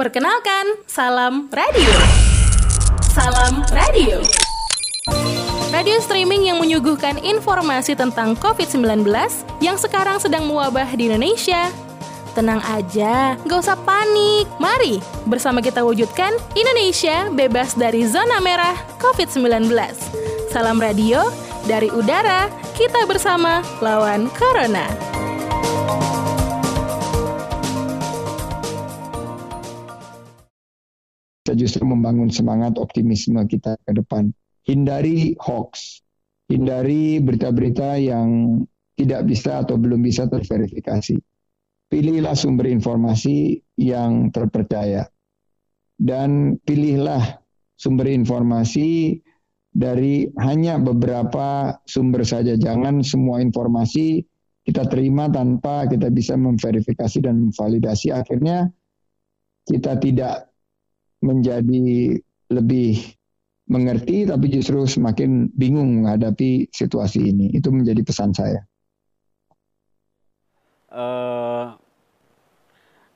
[0.00, 1.92] Perkenalkan, Salam Radio.
[3.12, 4.24] Salam Radio.
[5.68, 9.04] Radio streaming yang menyuguhkan informasi tentang COVID-19
[9.60, 11.68] yang sekarang sedang mewabah di Indonesia.
[12.32, 14.48] Tenang aja, gak usah panik.
[14.56, 19.68] Mari bersama kita wujudkan Indonesia bebas dari zona merah COVID-19.
[20.48, 21.28] Salam radio
[21.68, 24.88] dari udara, kita bersama lawan Corona.
[31.50, 34.30] Kita justru membangun semangat optimisme kita ke depan.
[34.70, 35.98] Hindari hoax,
[36.46, 38.62] hindari berita-berita yang
[38.94, 41.18] tidak bisa atau belum bisa terverifikasi
[41.90, 45.10] pilihlah sumber informasi yang terpercaya.
[45.98, 47.42] Dan pilihlah
[47.74, 49.18] sumber informasi
[49.74, 52.54] dari hanya beberapa sumber saja.
[52.54, 54.22] Jangan semua informasi
[54.62, 58.14] kita terima tanpa kita bisa memverifikasi dan memvalidasi.
[58.14, 58.70] Akhirnya
[59.66, 60.49] kita tidak
[61.20, 62.16] menjadi
[62.50, 63.16] lebih
[63.70, 67.54] mengerti, tapi justru semakin bingung menghadapi situasi ini.
[67.54, 68.60] Itu menjadi pesan saya.
[70.90, 71.70] Uh,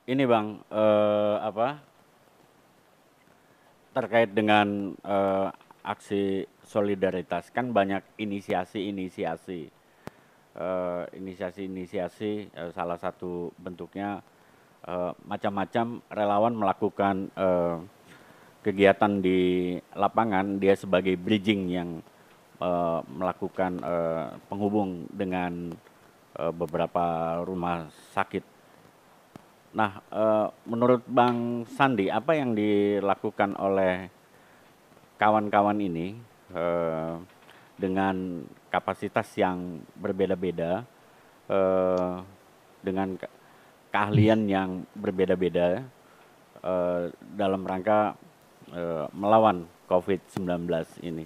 [0.07, 1.83] ini bang, uh, apa
[3.91, 5.51] terkait dengan uh,
[5.83, 9.71] aksi solidaritas kan banyak inisiasi-inisiasi,
[11.15, 14.23] inisiasi-inisiasi uh, salah satu bentuknya
[14.87, 17.79] uh, macam-macam relawan melakukan uh,
[18.65, 22.01] kegiatan di lapangan dia sebagai bridging yang
[22.57, 25.69] uh, melakukan uh, penghubung dengan
[26.41, 28.41] uh, beberapa rumah sakit.
[29.77, 34.09] Nah, uh, menurut Bang Sandi, apa yang dilakukan oleh
[35.21, 36.17] kawan-kawan ini
[36.49, 37.21] uh,
[37.77, 38.41] dengan
[38.73, 40.81] kapasitas yang berbeda-beda,
[41.53, 42.17] uh,
[42.81, 43.13] dengan
[43.93, 45.85] keahlian yang berbeda-beda
[47.37, 48.17] dalam rangka
[48.75, 50.67] uh, melawan COVID-19
[51.07, 51.25] ini?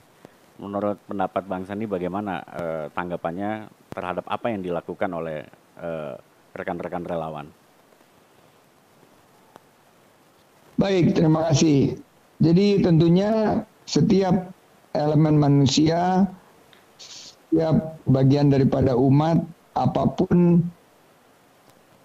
[0.60, 5.42] Menurut pendapat Bang Sandi, bagaimana uh, tanggapannya terhadap apa yang dilakukan oleh
[5.82, 6.14] eh,
[6.54, 7.50] rekan-rekan relawan.
[10.80, 12.00] Baik, terima kasih.
[12.40, 14.56] Jadi tentunya setiap
[14.96, 16.24] elemen manusia,
[16.96, 19.44] setiap bagian daripada umat,
[19.76, 20.64] apa pun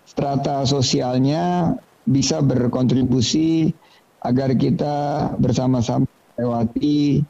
[0.08, 1.74] strata sosialnya
[2.04, 3.70] bisa berkontribusi
[4.24, 7.20] agar kita bersama-sama melewati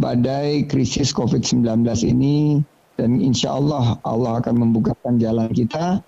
[0.00, 2.64] badai krisis COVID-19 ini
[2.96, 6.00] dan insya Allah Allah akan membukakan jalan kita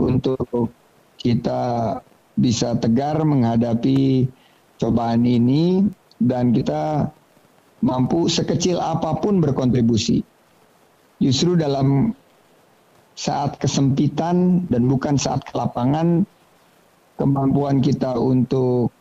[0.00, 0.72] untuk
[1.20, 1.94] kita
[2.38, 4.30] bisa tegar menghadapi
[4.80, 5.84] cobaan ini
[6.22, 7.10] dan kita
[7.82, 10.22] mampu sekecil apa pun berkontribusi.
[11.18, 12.14] Justru dalam
[13.18, 16.22] saat kesempitan dan bukan saat kelapangan,
[17.18, 18.94] kemampuan kita untuk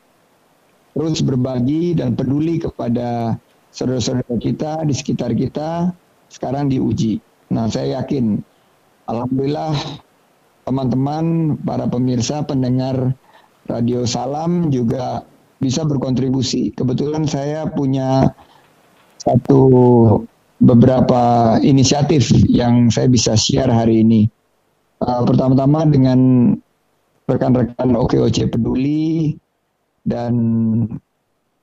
[0.97, 3.37] terus berbagi dan peduli kepada
[3.69, 5.93] saudara-saudara kita di sekitar kita
[6.33, 7.21] sekarang diuji.
[7.53, 8.41] Nah, saya yakin,
[9.05, 9.77] alhamdulillah
[10.65, 13.13] teman-teman, para pemirsa, pendengar
[13.69, 15.21] Radio Salam juga
[15.61, 16.73] bisa berkontribusi.
[16.73, 18.33] Kebetulan saya punya
[19.21, 19.61] satu
[20.57, 24.25] beberapa inisiatif yang saya bisa share hari ini.
[24.97, 26.19] Uh, pertama-tama dengan
[27.29, 29.37] rekan-rekan OKOC Peduli
[30.07, 30.33] dan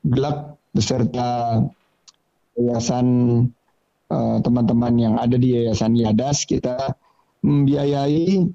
[0.05, 1.65] GLAK beserta
[2.55, 3.09] Yayasan
[4.15, 6.93] Eh, teman-teman uh, yang ada di Yayasan Yadas kita
[7.41, 8.47] membiayai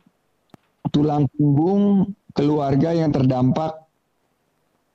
[0.94, 3.90] tulang punggung keluarga yang terdampak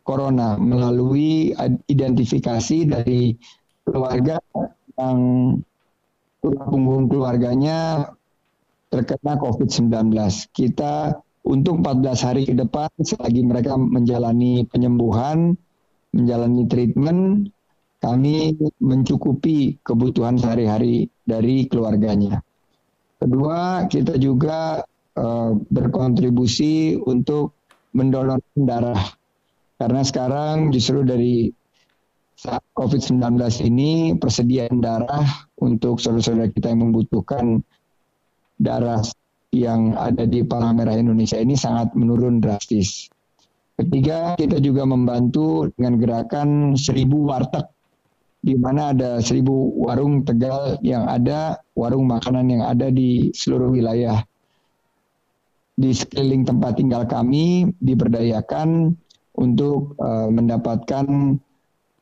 [0.07, 1.51] corona melalui
[1.91, 3.35] identifikasi dari
[3.83, 4.39] keluarga
[4.95, 5.19] yang
[6.39, 8.09] tulang punggung keluarganya
[8.95, 9.91] terkena COVID-19.
[10.55, 15.53] Kita untuk 14 hari ke depan selagi mereka menjalani penyembuhan,
[16.17, 17.53] menjalani treatment,
[18.01, 22.41] kami mencukupi kebutuhan sehari-hari dari keluarganya.
[23.21, 24.85] Kedua, kita juga
[25.17, 27.57] uh, berkontribusi untuk
[27.97, 29.01] mendonor darah.
[29.81, 31.49] Karena sekarang justru dari
[32.35, 33.21] saat COVID-19
[33.69, 35.25] ini persediaan darah
[35.61, 37.65] untuk saudara-saudara kita yang membutuhkan
[38.61, 39.01] darah
[39.55, 43.07] yang ada di Palang Merah Indonesia ini sangat menurun drastis.
[43.79, 47.67] Ketiga, kita juga membantu dengan gerakan seribu warteg
[48.45, 54.21] di mana ada seribu warung Tegal yang ada, warung makanan yang ada di seluruh wilayah.
[55.75, 58.95] Di sekeliling tempat tinggal kami diberdayakan
[59.35, 61.41] untuk uh, mendapatkan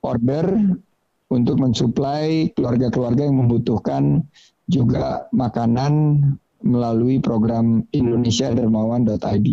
[0.02, 0.76] order
[1.32, 4.26] untuk mensuplai keluarga-keluarga yang membutuhkan
[4.68, 6.20] juga makanan
[6.62, 9.48] melalui program Indonesia Dermawan.id.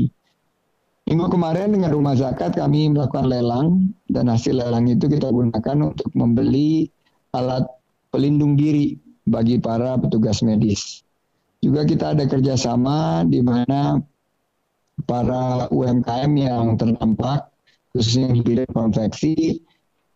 [1.10, 6.10] Minggu kemarin dengan rumah zakat kami melakukan lelang dan hasil lelang itu kita gunakan untuk
[6.14, 6.86] membeli
[7.34, 7.66] alat
[8.14, 8.94] pelindung diri
[9.26, 11.02] bagi para petugas medis.
[11.60, 13.98] Juga kita ada kerjasama di mana
[15.10, 17.50] para UMKM yang terdampak
[17.90, 19.66] khususnya di bidang konveksi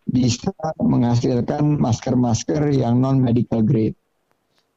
[0.05, 3.97] bisa menghasilkan masker-masker yang non medical grade.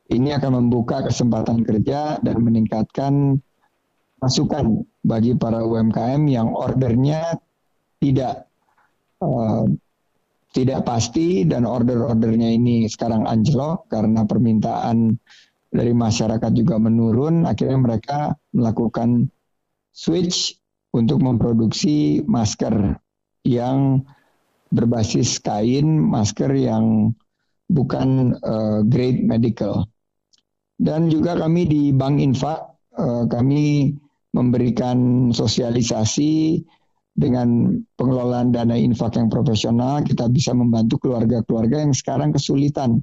[0.07, 3.43] Ini akan membuka kesempatan kerja dan meningkatkan
[4.23, 7.37] masukan bagi para UMKM yang ordernya
[7.99, 8.47] tidak
[9.21, 9.67] uh,
[10.55, 15.21] tidak pasti dan order-ordernya ini sekarang anjlok karena permintaan
[15.69, 18.19] dari masyarakat juga menurun akhirnya mereka
[18.57, 19.29] melakukan
[19.93, 20.57] switch
[20.97, 22.97] untuk memproduksi masker
[23.45, 24.01] yang
[24.73, 27.13] berbasis kain, masker yang
[27.69, 29.87] bukan uh, grade medical.
[30.77, 32.61] Dan juga kami di Bank Infak
[33.01, 33.97] uh, kami
[34.37, 36.61] memberikan sosialisasi
[37.17, 43.01] dengan pengelolaan dana infak yang profesional, kita bisa membantu keluarga-keluarga yang sekarang kesulitan.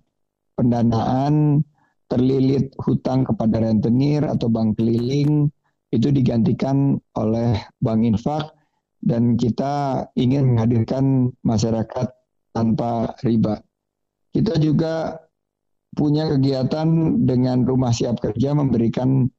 [0.53, 1.65] Pendanaan,
[2.05, 5.49] terlilit hutang kepada rentenir atau bank keliling,
[5.89, 8.53] itu digantikan oleh bank infak.
[9.03, 12.07] Dan kita ingin menghadirkan masyarakat
[12.53, 13.59] tanpa riba.
[14.31, 15.17] Kita juga
[15.93, 19.29] punya kegiatan dengan rumah siap kerja memberikan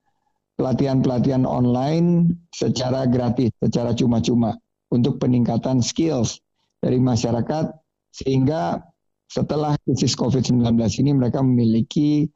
[0.54, 4.54] pelatihan-pelatihan online secara gratis, secara cuma-cuma
[4.94, 6.38] untuk peningkatan skills
[6.78, 7.74] dari masyarakat
[8.14, 8.78] sehingga
[9.26, 12.30] setelah krisis COVID-19 ini mereka memiliki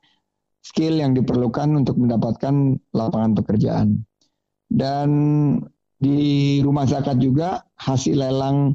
[0.66, 4.02] skill yang diperlukan untuk mendapatkan lapangan pekerjaan.
[4.66, 5.08] Dan
[6.02, 8.74] di rumah zakat juga hasil lelang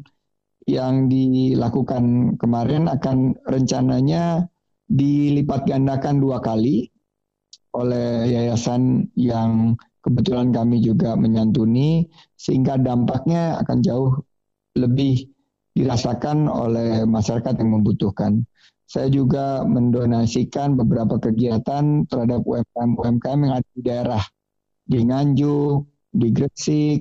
[0.63, 4.48] yang dilakukan kemarin akan rencananya
[4.88, 6.92] dilipat gandakan dua kali
[7.74, 12.06] oleh yayasan yang kebetulan kami juga menyantuni
[12.38, 14.12] sehingga dampaknya akan jauh
[14.78, 15.32] lebih
[15.74, 18.46] dirasakan oleh masyarakat yang membutuhkan.
[18.86, 24.24] Saya juga mendonasikan beberapa kegiatan terhadap UMKM-UMKM yang ada di daerah
[24.86, 27.00] di Nganjuk, di Gresik,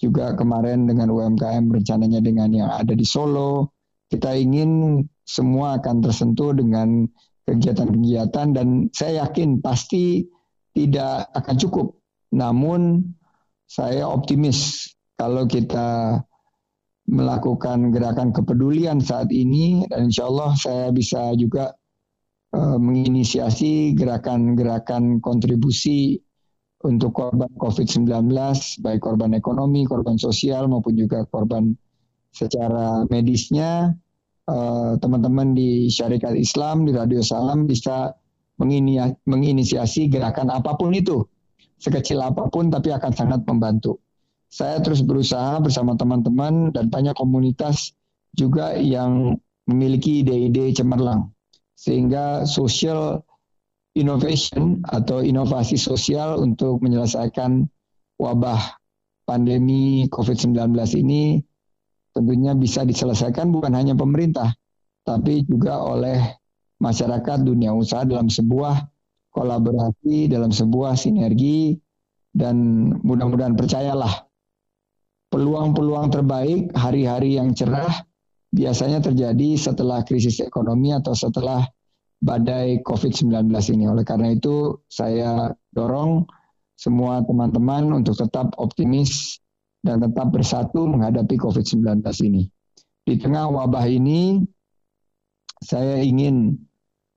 [0.00, 3.74] juga kemarin dengan UMKM rencananya dengan yang ada di Solo.
[4.06, 7.04] Kita ingin semua akan tersentuh dengan
[7.46, 10.26] kegiatan-kegiatan dan saya yakin pasti
[10.70, 11.86] tidak akan cukup.
[12.30, 13.02] Namun
[13.66, 16.22] saya optimis kalau kita
[17.06, 21.74] melakukan gerakan kepedulian saat ini dan insya Allah saya bisa juga
[22.54, 26.18] uh, menginisiasi gerakan-gerakan kontribusi
[26.86, 28.30] untuk korban COVID-19,
[28.84, 31.74] baik korban ekonomi, korban sosial maupun juga korban
[32.30, 33.96] secara medisnya
[34.46, 38.14] Eh, teman-teman di Syarikat Islam di Radio Salam bisa
[39.26, 41.26] menginisiasi gerakan apa pun itu,
[41.82, 43.98] sekecil apa pun tapi akan sangat membantu.
[44.46, 47.90] Saya terus berusaha bersama teman-teman dan banyak komunitas
[48.38, 49.34] juga yang
[49.66, 51.34] memiliki ide-ide cemerlang.
[51.74, 53.26] Sehingga social
[53.98, 57.66] innovation atau inovasi sosial untuk menyelesaikan
[58.22, 58.78] wabah
[59.26, 60.70] pandemi COVID-19
[61.02, 61.42] ini
[62.16, 64.56] tentunya bisa diselesaikan bukan hanya pemerintah,
[65.04, 66.16] tapi juga oleh
[66.80, 68.88] masyarakat dunia usaha dalam sebuah
[69.28, 71.76] kolaborasi, dalam sebuah sinergi,
[72.32, 72.56] dan
[73.04, 74.24] mudah-mudahan percayalah
[75.28, 77.92] peluang-peluang terbaik, hari-hari yang cerah
[78.48, 81.68] biasanya terjadi setelah krisis ekonomi atau setelah
[82.16, 83.84] badai COVID-19 ini.
[83.92, 86.24] Oleh karena itu, saya dorong
[86.76, 89.40] semua teman-teman untuk tetap optimis
[89.86, 92.50] dan tetap bersatu menghadapi COVID-19 ini.
[93.06, 94.42] Di tengah wabah ini,
[95.62, 96.58] saya ingin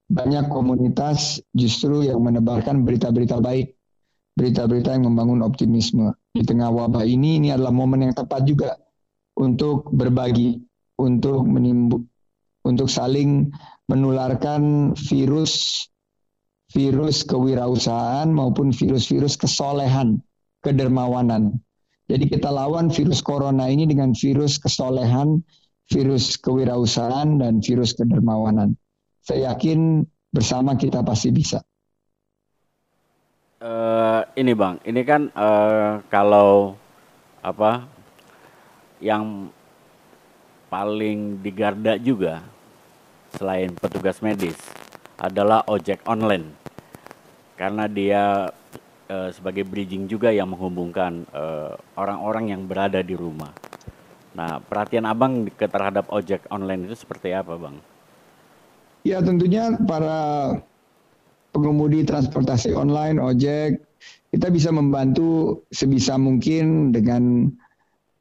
[0.05, 3.73] banyak komunitas justru yang menebarkan berita-berita baik,
[4.37, 6.13] berita-berita yang membangun optimisme.
[6.29, 8.77] Di tengah wabah ini, ini adalah momen yang tepat juga
[9.33, 10.61] untuk berbagi,
[11.01, 12.05] untuk menimbu,
[12.69, 13.49] untuk saling
[13.89, 15.85] menularkan virus
[16.69, 20.21] virus kewirausahaan maupun virus-virus kesolehan,
[20.61, 21.57] kedermawanan
[22.09, 25.45] jadi kita lawan virus corona ini dengan virus kesolehan,
[25.93, 28.73] virus kewirausahaan, dan virus kedermawanan.
[29.21, 31.61] Saya yakin bersama kita pasti bisa.
[33.61, 36.73] Uh, ini bang, ini kan uh, kalau
[37.45, 37.85] apa
[38.97, 39.53] yang
[40.73, 42.41] paling digarda juga
[43.37, 44.57] selain petugas medis
[45.19, 46.55] adalah ojek online
[47.59, 48.23] karena dia
[49.09, 53.51] uh, sebagai bridging juga yang menghubungkan uh, orang-orang yang berada di rumah.
[54.37, 57.81] Nah, perhatian Abang terhadap ojek online itu seperti apa, Bang?
[59.03, 60.53] Ya, tentunya para
[61.49, 63.81] pengemudi transportasi online, ojek,
[64.29, 67.49] kita bisa membantu sebisa mungkin dengan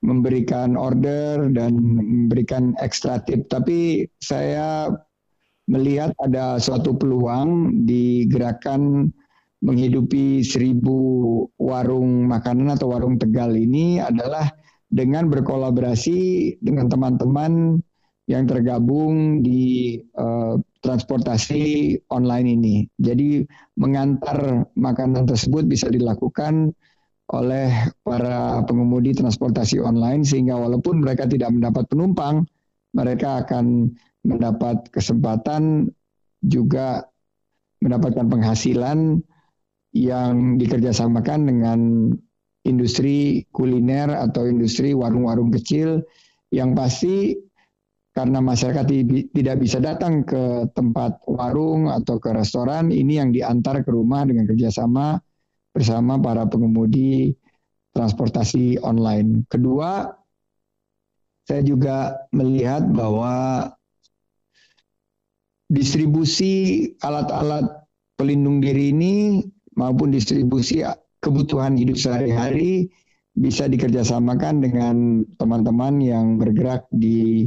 [0.00, 3.50] memberikan order dan memberikan ekstra tip.
[3.52, 4.88] Tapi saya
[5.68, 9.12] melihat ada suatu peluang di gerakan
[9.58, 10.96] menghidupi seribu
[11.58, 14.46] warung makanan atau warung Tegal ini adalah
[14.88, 16.18] dengan berkolaborasi
[16.62, 17.82] dengan teman-teman
[18.28, 22.76] yang tergabung di uh, transportasi online ini.
[23.00, 23.42] Jadi
[23.80, 26.70] mengantar makanan tersebut bisa dilakukan
[27.28, 32.44] oleh para pengemudi transportasi online sehingga walaupun mereka tidak mendapat penumpang,
[32.96, 33.92] mereka akan
[34.24, 35.92] mendapat kesempatan
[36.40, 37.04] juga
[37.80, 39.20] mendapatkan penghasilan
[39.96, 41.78] yang dikerjasamakan dengan
[42.68, 46.04] industri kuliner atau industri warung-warung kecil
[46.52, 47.36] yang pasti
[48.12, 48.82] karena masyarakat
[49.30, 54.42] tidak bisa datang ke tempat warung atau ke restoran, ini yang diantar ke rumah dengan
[54.42, 55.22] kerjasama
[55.70, 57.30] bersama para pengemudi
[57.94, 59.46] transportasi online.
[59.46, 60.10] Kedua,
[61.46, 63.70] saya juga melihat bahwa
[65.70, 67.86] distribusi alat-alat
[68.18, 69.46] pelindung diri ini
[69.78, 70.82] maupun distribusi
[71.22, 72.90] kebutuhan hidup sehari-hari
[73.38, 77.46] bisa dikerjasamakan dengan teman-teman yang bergerak di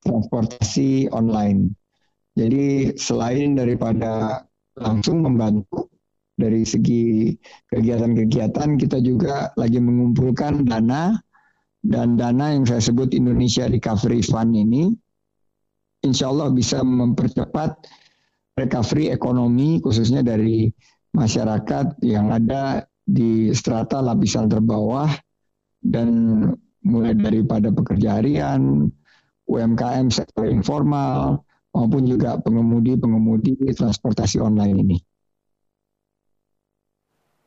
[0.00, 1.76] transportasi online.
[2.32, 4.44] Jadi selain daripada
[4.80, 5.92] langsung membantu
[6.36, 7.32] dari segi
[7.72, 11.16] kegiatan-kegiatan kita juga lagi mengumpulkan dana
[11.80, 14.92] dan dana yang saya sebut Indonesia Recovery Fund ini
[16.04, 17.88] insya Allah bisa mempercepat
[18.60, 20.68] recovery ekonomi khususnya dari
[21.16, 25.08] masyarakat yang ada di strata lapisan terbawah
[25.80, 26.08] dan
[26.84, 28.92] mulai daripada pekerja harian,
[29.48, 31.40] UMKM sektor informal
[31.72, 34.98] maupun juga pengemudi-pengemudi transportasi online ini.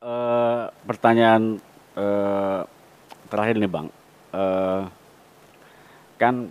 [0.00, 1.60] Uh, pertanyaan
[1.94, 2.64] uh,
[3.28, 3.86] terakhir nih bang,
[4.32, 4.88] uh,
[6.16, 6.48] kan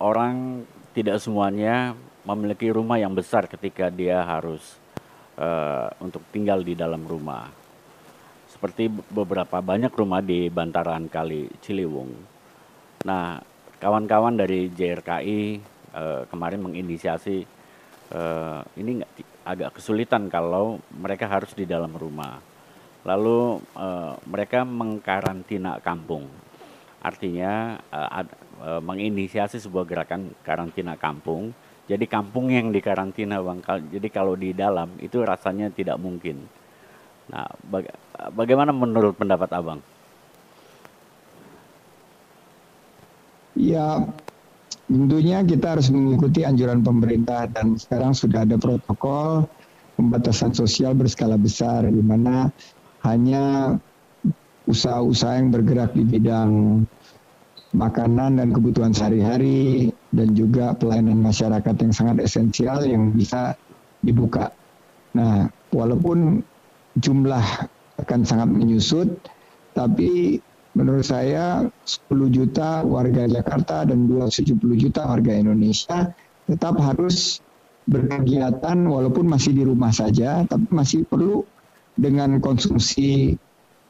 [0.00, 0.64] orang
[0.96, 1.92] tidak semuanya
[2.24, 4.81] memiliki rumah yang besar ketika dia harus
[5.42, 7.50] uh, untuk tinggal di dalam rumah.
[8.46, 12.14] Seperti beberapa banyak rumah di bantaran kali Ciliwung.
[13.02, 13.42] Nah,
[13.82, 15.40] kawan-kawan dari JRKI
[15.98, 17.42] uh, kemarin menginisiasi
[18.14, 19.02] uh, ini
[19.42, 22.38] agak kesulitan kalau mereka harus di dalam rumah.
[23.02, 26.30] Lalu uh, mereka mengkarantina kampung.
[27.02, 28.28] Artinya uh, ad,
[28.62, 31.50] uh, menginisiasi sebuah gerakan karantina kampung.
[31.90, 33.60] Jadi kampung yang dikarantina Bang.
[33.66, 36.46] Jadi kalau di dalam itu rasanya tidak mungkin.
[37.30, 37.94] Nah, baga
[38.34, 39.80] bagaimana menurut pendapat Abang?
[43.52, 44.00] Ya,
[44.92, 49.48] Tentunya kita harus mengikuti anjuran pemerintah dan sekarang sudah ada protokol
[49.96, 52.52] pembatasan sosial berskala besar di mana
[53.06, 53.76] hanya
[54.68, 56.84] usaha-usaha yang bergerak di bidang
[57.72, 63.56] makanan dan kebutuhan sehari-hari dan juga pelayanan masyarakat yang sangat esensial yang bisa
[64.04, 64.52] dibuka.
[65.16, 66.44] Nah, walaupun
[67.00, 67.44] jumlah
[68.00, 69.08] akan sangat menyusut,
[69.72, 70.40] tapi
[70.76, 76.12] menurut saya 10 juta warga Jakarta dan 270 juta warga Indonesia
[76.48, 77.40] tetap harus
[77.84, 81.44] berkegiatan walaupun masih di rumah saja tapi masih perlu
[81.98, 83.36] dengan konsumsi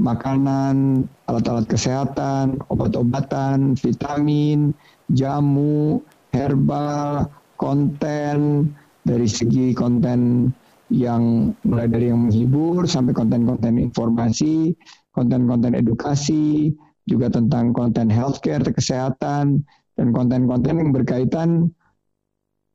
[0.01, 4.73] makanan, alat-alat kesehatan, obat-obatan, vitamin,
[5.13, 6.01] jamu,
[6.33, 7.29] herbal,
[7.61, 8.71] konten.
[9.03, 10.55] Dari segi konten
[10.87, 14.79] yang mulai dari yang menghibur sampai konten-konten informasi
[15.13, 16.73] konten-konten edukasi,
[17.05, 19.61] juga tentang konten healthcare, kesehatan,
[19.97, 21.49] dan konten-konten yang berkaitan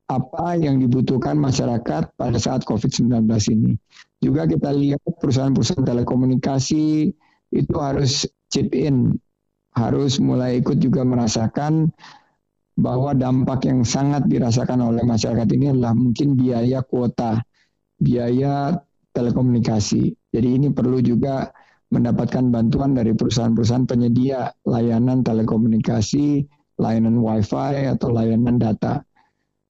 [0.07, 3.75] apa yang dibutuhkan masyarakat pada saat COVID-19 ini.
[4.23, 7.11] Juga kita lihat perusahaan-perusahaan telekomunikasi
[7.51, 9.19] itu harus chip in,
[9.75, 11.91] harus mulai ikut juga merasakan
[12.77, 17.41] bahwa dampak yang sangat dirasakan oleh masyarakat ini adalah mungkin biaya kuota,
[17.97, 18.77] biaya
[19.17, 20.13] telekomunikasi.
[20.29, 21.49] Jadi ini perlu juga
[21.89, 26.45] mendapatkan bantuan dari perusahaan-perusahaan penyedia layanan telekomunikasi,
[26.77, 29.06] layanan WiFi atau layanan data.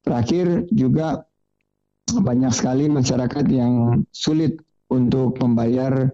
[0.07, 1.27] Terakhir juga
[2.07, 4.55] banyak sekali masyarakat yang sulit
[4.87, 6.07] untuk membayar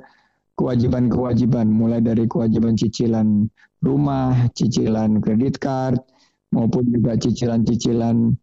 [0.57, 3.45] kewajiban-kewajiban mulai dari kewajiban cicilan
[3.85, 6.01] rumah, cicilan kredit card
[6.49, 8.33] maupun juga cicilan-cicilan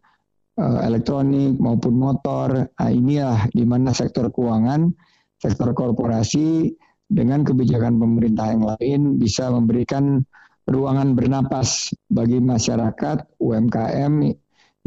[0.59, 2.71] uh, elektronik maupun motor.
[2.71, 4.91] Nah, inilah di mana sektor keuangan,
[5.39, 6.71] sektor korporasi
[7.11, 10.23] dengan kebijakan pemerintah yang lain bisa memberikan
[10.63, 14.31] ruangan bernapas bagi masyarakat UMKM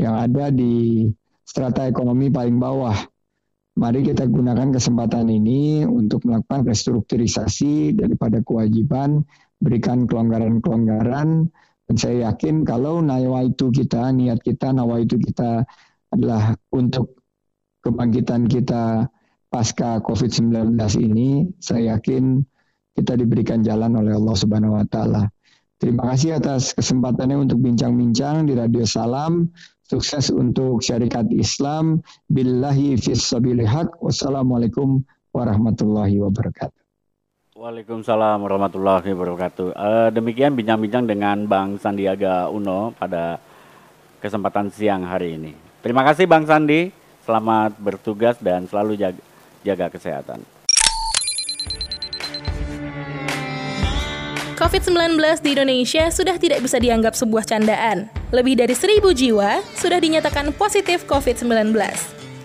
[0.00, 1.06] yang ada di
[1.44, 2.96] strata ekonomi paling bawah.
[3.74, 9.26] Mari kita gunakan kesempatan ini untuk melakukan restrukturisasi daripada kewajiban
[9.58, 11.50] berikan kelonggaran-kelonggaran
[11.84, 15.68] dan saya yakin kalau nawaitu kita, niat kita, nawaitu kita
[16.08, 17.20] adalah untuk
[17.84, 19.12] kebangkitan kita
[19.52, 22.40] pasca COVID-19 ini, saya yakin
[22.96, 25.28] kita diberikan jalan oleh Allah Subhanahu wa taala.
[25.76, 29.52] Terima kasih atas kesempatannya untuk bincang-bincang di Radio Salam.
[29.84, 32.00] Sukses untuk syarikat Islam.
[32.32, 33.28] Billahi fis
[34.00, 36.80] Wassalamualaikum warahmatullahi wabarakatuh.
[37.52, 39.66] Waalaikumsalam warahmatullahi wabarakatuh.
[39.76, 43.36] Uh, demikian bincang-bincang dengan Bang Sandiaga Uno pada
[44.24, 45.52] kesempatan siang hari ini.
[45.84, 46.88] Terima kasih Bang Sandi.
[47.28, 49.20] Selamat bertugas dan selalu jaga,
[49.68, 50.40] jaga kesehatan.
[54.56, 58.23] COVID-19 di Indonesia sudah tidak bisa dianggap sebuah candaan.
[58.34, 61.70] Lebih dari seribu jiwa sudah dinyatakan positif COVID-19.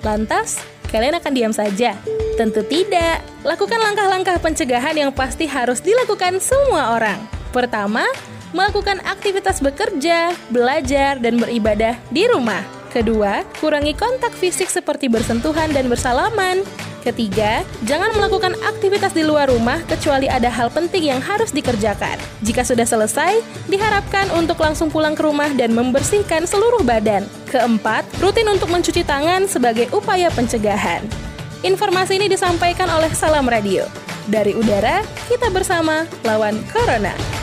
[0.05, 0.61] Lantas,
[0.93, 1.97] kalian akan diam saja?
[2.37, 3.25] Tentu tidak.
[3.41, 7.17] Lakukan langkah-langkah pencegahan yang pasti harus dilakukan semua orang.
[7.49, 8.05] Pertama,
[8.53, 12.61] melakukan aktivitas bekerja, belajar, dan beribadah di rumah.
[12.93, 16.61] Kedua, kurangi kontak fisik seperti bersentuhan dan bersalaman.
[16.99, 22.19] Ketiga, jangan melakukan aktivitas di luar rumah kecuali ada hal penting yang harus dikerjakan.
[22.43, 23.39] Jika sudah selesai,
[23.71, 27.23] diharapkan untuk langsung pulang ke rumah dan membersihkan seluruh badan.
[27.47, 31.07] Keempat, rutin untuk mencuci tangan sebagai upaya pencegahan.
[31.63, 33.87] Informasi ini disampaikan oleh Salam Radio.
[34.27, 34.99] Dari udara,
[35.31, 37.38] kita bersama lawan Corona.